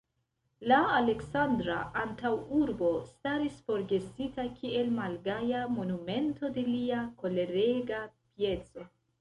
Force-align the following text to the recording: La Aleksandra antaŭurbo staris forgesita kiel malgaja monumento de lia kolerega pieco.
La 0.69 0.77
Aleksandra 0.99 1.75
antaŭurbo 2.03 2.89
staris 3.11 3.59
forgesita 3.67 4.47
kiel 4.57 4.91
malgaja 4.97 5.63
monumento 5.77 6.53
de 6.57 6.67
lia 6.75 7.07
kolerega 7.25 8.05
pieco. 8.25 8.93